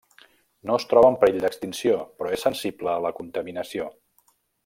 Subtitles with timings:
[0.69, 3.89] No es troba en perill d'extinció, però és sensible a la contaminació.